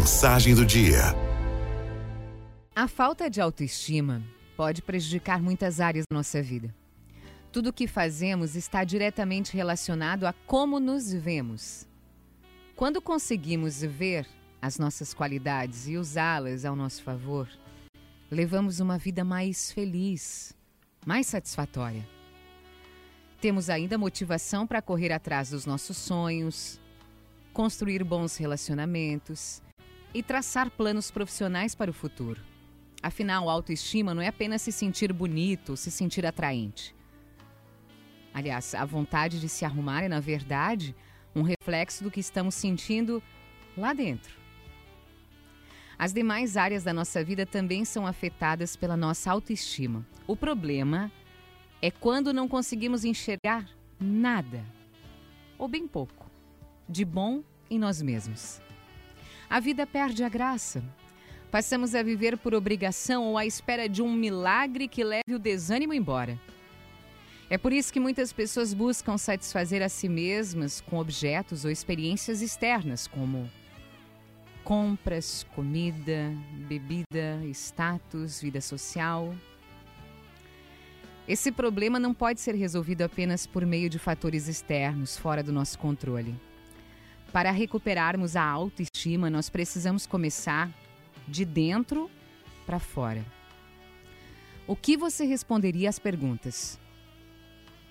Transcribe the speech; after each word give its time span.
Mensagem 0.00 0.54
do 0.54 0.64
dia. 0.64 1.14
A 2.74 2.88
falta 2.88 3.28
de 3.28 3.38
autoestima 3.38 4.22
pode 4.56 4.80
prejudicar 4.80 5.42
muitas 5.42 5.78
áreas 5.78 6.06
da 6.10 6.16
nossa 6.16 6.40
vida. 6.40 6.74
Tudo 7.52 7.68
o 7.68 7.72
que 7.72 7.86
fazemos 7.86 8.56
está 8.56 8.82
diretamente 8.82 9.54
relacionado 9.54 10.24
a 10.24 10.32
como 10.46 10.80
nos 10.80 11.12
vemos. 11.12 11.86
Quando 12.74 13.02
conseguimos 13.02 13.82
ver 13.82 14.26
as 14.62 14.78
nossas 14.78 15.12
qualidades 15.12 15.86
e 15.86 15.98
usá-las 15.98 16.64
ao 16.64 16.74
nosso 16.74 17.02
favor, 17.02 17.46
levamos 18.30 18.80
uma 18.80 18.96
vida 18.96 19.22
mais 19.22 19.70
feliz, 19.70 20.56
mais 21.04 21.26
satisfatória. 21.26 22.08
Temos 23.38 23.68
ainda 23.68 23.98
motivação 23.98 24.66
para 24.66 24.80
correr 24.80 25.12
atrás 25.12 25.50
dos 25.50 25.66
nossos 25.66 25.98
sonhos, 25.98 26.80
construir 27.52 28.02
bons 28.02 28.38
relacionamentos 28.38 29.60
e 30.12 30.22
traçar 30.22 30.70
planos 30.70 31.10
profissionais 31.10 31.74
para 31.74 31.90
o 31.90 31.94
futuro. 31.94 32.40
Afinal, 33.02 33.48
autoestima 33.48 34.14
não 34.14 34.22
é 34.22 34.28
apenas 34.28 34.62
se 34.62 34.72
sentir 34.72 35.12
bonito, 35.12 35.76
se 35.76 35.90
sentir 35.90 36.26
atraente. 36.26 36.94
Aliás, 38.32 38.74
a 38.74 38.84
vontade 38.84 39.40
de 39.40 39.48
se 39.48 39.64
arrumar 39.64 40.02
é, 40.02 40.08
na 40.08 40.20
verdade, 40.20 40.94
um 41.34 41.42
reflexo 41.42 42.04
do 42.04 42.10
que 42.10 42.20
estamos 42.20 42.54
sentindo 42.54 43.22
lá 43.76 43.92
dentro. 43.92 44.38
As 45.98 46.12
demais 46.12 46.56
áreas 46.56 46.84
da 46.84 46.92
nossa 46.92 47.22
vida 47.22 47.44
também 47.44 47.84
são 47.84 48.06
afetadas 48.06 48.76
pela 48.76 48.96
nossa 48.96 49.30
autoestima. 49.30 50.06
O 50.26 50.36
problema 50.36 51.10
é 51.82 51.90
quando 51.90 52.32
não 52.32 52.48
conseguimos 52.48 53.04
enxergar 53.04 53.68
nada, 53.98 54.64
ou 55.58 55.68
bem 55.68 55.86
pouco, 55.86 56.30
de 56.88 57.04
bom 57.04 57.42
em 57.70 57.78
nós 57.78 58.00
mesmos. 58.00 58.62
A 59.50 59.58
vida 59.58 59.84
perde 59.84 60.22
a 60.22 60.28
graça. 60.28 60.80
Passamos 61.50 61.96
a 61.96 62.04
viver 62.04 62.38
por 62.38 62.54
obrigação 62.54 63.24
ou 63.24 63.36
à 63.36 63.44
espera 63.44 63.88
de 63.88 64.00
um 64.00 64.12
milagre 64.12 64.86
que 64.86 65.02
leve 65.02 65.34
o 65.34 65.40
desânimo 65.40 65.92
embora. 65.92 66.38
É 67.50 67.58
por 67.58 67.72
isso 67.72 67.92
que 67.92 67.98
muitas 67.98 68.32
pessoas 68.32 68.72
buscam 68.72 69.18
satisfazer 69.18 69.82
a 69.82 69.88
si 69.88 70.08
mesmas 70.08 70.80
com 70.80 70.98
objetos 70.98 71.64
ou 71.64 71.70
experiências 71.72 72.42
externas, 72.42 73.08
como 73.08 73.50
compras, 74.62 75.44
comida, 75.56 76.32
bebida, 76.68 77.40
status, 77.46 78.40
vida 78.40 78.60
social. 78.60 79.34
Esse 81.26 81.50
problema 81.50 81.98
não 81.98 82.14
pode 82.14 82.40
ser 82.40 82.54
resolvido 82.54 83.02
apenas 83.02 83.48
por 83.48 83.66
meio 83.66 83.90
de 83.90 83.98
fatores 83.98 84.46
externos, 84.46 85.16
fora 85.16 85.42
do 85.42 85.52
nosso 85.52 85.76
controle. 85.76 86.36
Para 87.32 87.52
recuperarmos 87.52 88.34
a 88.34 88.42
autoestima, 88.42 89.30
nós 89.30 89.48
precisamos 89.48 90.04
começar 90.04 90.68
de 91.28 91.44
dentro 91.44 92.10
para 92.66 92.80
fora. 92.80 93.24
O 94.66 94.74
que 94.74 94.96
você 94.96 95.24
responderia 95.24 95.88
às 95.88 95.98
perguntas? 95.98 96.78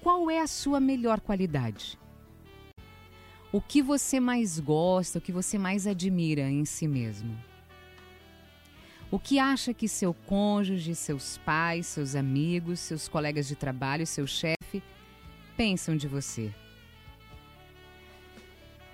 Qual 0.00 0.28
é 0.28 0.40
a 0.40 0.48
sua 0.48 0.80
melhor 0.80 1.20
qualidade? 1.20 1.96
O 3.52 3.60
que 3.60 3.80
você 3.80 4.18
mais 4.18 4.58
gosta, 4.58 5.18
o 5.18 5.22
que 5.22 5.32
você 5.32 5.58
mais 5.58 5.86
admira 5.86 6.48
em 6.48 6.64
si 6.64 6.88
mesmo? 6.88 7.36
O 9.12 9.18
que 9.18 9.38
acha 9.38 9.72
que 9.72 9.88
seu 9.88 10.12
cônjuge, 10.12 10.94
seus 10.94 11.38
pais, 11.38 11.86
seus 11.86 12.16
amigos, 12.16 12.80
seus 12.80 13.08
colegas 13.08 13.46
de 13.46 13.54
trabalho, 13.54 14.06
seu 14.06 14.26
chefe 14.26 14.82
pensam 15.56 15.96
de 15.96 16.08
você? 16.08 16.52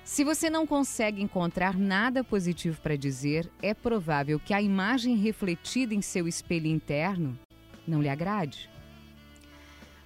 Se 0.07 0.23
você 0.23 0.49
não 0.49 0.69
consegue 0.69 1.21
encontrar 1.21 1.77
nada 1.77 2.23
positivo 2.23 2.81
para 2.81 2.95
dizer, 2.97 3.51
é 3.61 3.75
provável 3.75 4.39
que 4.39 4.55
a 4.55 4.63
imagem 4.63 5.17
refletida 5.17 5.93
em 5.93 6.01
seu 6.01 6.29
espelho 6.29 6.69
interno 6.69 7.37
não 7.85 8.01
lhe 8.01 8.09
agrade. 8.09 8.71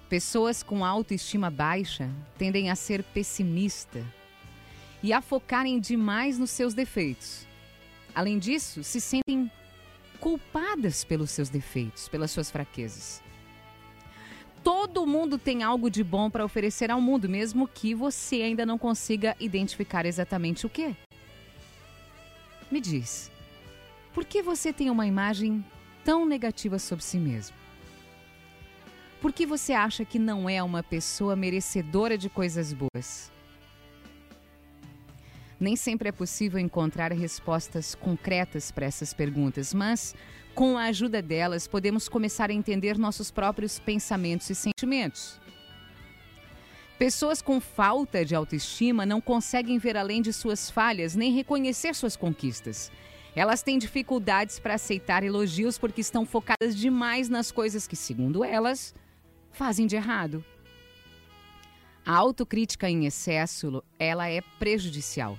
Pessoas 0.09 0.63
com 0.63 0.87
autoestima 0.87 1.51
baixa 1.51 2.11
tendem 2.39 2.71
a 2.71 2.75
ser 2.75 3.05
pessimista 3.05 4.03
e 5.03 5.13
a 5.13 5.21
focarem 5.21 5.79
demais 5.79 6.39
nos 6.39 6.51
seus 6.51 6.73
defeitos. 6.73 7.47
Além 8.15 8.39
disso, 8.39 8.83
se 8.83 9.03
sentem 9.03 9.53
culpadas 10.19 11.05
pelos 11.05 11.31
seus 11.31 11.51
defeitos, 11.51 12.09
pelas 12.09 12.31
suas 12.31 12.51
fraquezas. 12.51 13.23
Todo 14.63 15.07
mundo 15.07 15.39
tem 15.39 15.63
algo 15.63 15.91
de 15.91 16.05
bom 16.05 16.29
para 16.29 16.45
oferecer 16.45 16.91
ao 16.91 17.01
mundo, 17.01 17.29
mesmo 17.29 17.67
que 17.67 17.95
você 17.95 18.43
ainda 18.43 18.67
não 18.67 18.77
consiga 18.77 19.35
identificar 19.41 20.05
exatamente 20.05 20.67
o 20.67 20.69
que. 20.69 20.95
Me 22.71 22.81
diz, 22.81 23.31
por 24.13 24.25
que 24.25 24.43
você 24.43 24.73
tem 24.73 24.91
uma 24.91 25.07
imagem 25.07 25.65
tão 26.05 26.27
negativa 26.27 26.79
sobre 26.79 27.05
si 27.05 27.19
mesmo? 27.19 27.57
Por 29.21 29.33
que 29.33 29.45
você 29.45 29.73
acha 29.73 30.05
que 30.05 30.19
não 30.19 30.49
é 30.49 30.63
uma 30.63 30.83
pessoa 30.83 31.35
merecedora 31.37 32.17
de 32.17 32.29
coisas 32.29 32.73
boas? 32.73 33.31
Nem 35.61 35.77
sempre 35.77 36.09
é 36.09 36.13
possível 36.13 36.59
encontrar 36.59 37.13
respostas 37.13 37.95
concretas 37.95 38.71
para 38.71 38.87
essas 38.87 39.13
perguntas, 39.13 39.75
mas 39.75 40.15
com 40.55 40.79
a 40.79 40.85
ajuda 40.85 41.21
delas 41.21 41.69
podemos 41.69 42.09
começar 42.09 42.49
a 42.49 42.55
entender 42.55 42.97
nossos 42.97 43.31
próprios 43.31 43.79
pensamentos 43.79 44.49
e 44.49 44.55
sentimentos. 44.55 45.39
Pessoas 46.99 47.43
com 47.43 47.61
falta 47.61 48.25
de 48.25 48.35
autoestima 48.35 49.05
não 49.05 49.21
conseguem 49.21 49.79
ver 49.79 49.97
além 49.97 50.21
de 50.21 50.33
suas 50.33 50.71
falhas 50.71 51.15
nem 51.15 51.33
reconhecer 51.33 51.95
suas 51.95 52.17
conquistas. 52.17 52.91
Elas 53.37 53.63
têm 53.63 53.79
dificuldades 53.79 54.59
para 54.59 54.75
aceitar 54.75 55.23
elogios 55.23 55.79
porque 55.79 56.01
estão 56.01 56.27
focadas 56.27 56.75
demais 56.75 57.29
nas 57.29 57.53
coisas 57.53 57.87
que, 57.87 57.97
segundo 57.97 58.43
elas, 58.43 58.95
fazem 59.53 59.87
de 59.87 59.97
errado. 59.97 60.45
A 62.05 62.15
autocrítica 62.15 62.89
em 62.89 63.07
excesso, 63.07 63.85
ela 63.99 64.29
é 64.29 64.41
prejudicial, 64.59 65.39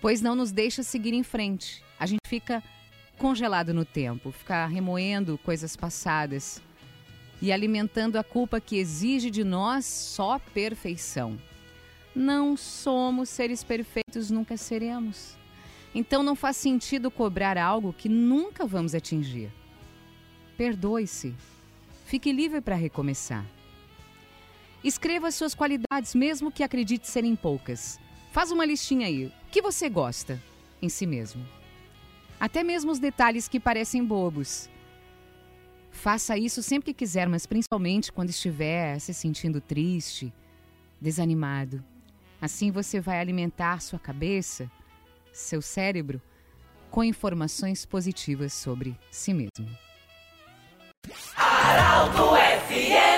pois 0.00 0.20
não 0.20 0.34
nos 0.34 0.52
deixa 0.52 0.82
seguir 0.82 1.12
em 1.12 1.22
frente. 1.22 1.82
A 1.98 2.06
gente 2.06 2.26
fica 2.26 2.62
congelado 3.18 3.74
no 3.74 3.84
tempo, 3.84 4.32
fica 4.32 4.66
remoendo 4.66 5.38
coisas 5.38 5.76
passadas 5.76 6.60
e 7.42 7.52
alimentando 7.52 8.18
a 8.18 8.24
culpa 8.24 8.60
que 8.60 8.76
exige 8.76 9.30
de 9.30 9.44
nós 9.44 9.84
só 9.84 10.38
perfeição. 10.38 11.38
Não 12.14 12.56
somos 12.56 13.28
seres 13.28 13.62
perfeitos, 13.62 14.30
nunca 14.30 14.56
seremos. 14.56 15.36
Então 15.94 16.22
não 16.22 16.34
faz 16.34 16.56
sentido 16.56 17.10
cobrar 17.10 17.58
algo 17.58 17.92
que 17.92 18.08
nunca 18.08 18.66
vamos 18.66 18.94
atingir. 18.94 19.50
Perdoe-se 20.56 21.34
Fique 22.10 22.32
livre 22.32 22.60
para 22.60 22.74
recomeçar. 22.74 23.46
Escreva 24.82 25.30
suas 25.30 25.54
qualidades, 25.54 26.12
mesmo 26.12 26.50
que 26.50 26.64
acredite 26.64 27.06
serem 27.06 27.36
poucas. 27.36 28.00
Faz 28.32 28.50
uma 28.50 28.64
listinha 28.64 29.06
aí 29.06 29.32
que 29.50 29.60
você 29.60 29.88
gosta 29.88 30.40
em 30.80 30.88
si 30.88 31.06
mesmo. 31.06 31.46
Até 32.38 32.62
mesmo 32.62 32.90
os 32.90 32.98
detalhes 32.98 33.48
que 33.48 33.60
parecem 33.60 34.04
bobos. 34.04 34.70
Faça 35.90 36.38
isso 36.38 36.62
sempre 36.62 36.92
que 36.92 36.98
quiser, 36.98 37.28
mas 37.28 37.46
principalmente 37.46 38.12
quando 38.12 38.30
estiver 38.30 38.98
se 38.98 39.12
sentindo 39.12 39.60
triste, 39.60 40.32
desanimado. 41.00 41.84
Assim 42.40 42.70
você 42.70 43.00
vai 43.00 43.20
alimentar 43.20 43.80
sua 43.80 43.98
cabeça, 43.98 44.70
seu 45.32 45.60
cérebro, 45.60 46.22
com 46.90 47.04
informações 47.04 47.84
positivas 47.84 48.52
sobre 48.52 48.98
si 49.10 49.34
mesmo. 49.34 49.68
FM. 52.70 53.09